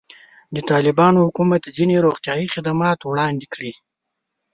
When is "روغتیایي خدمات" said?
2.05-2.99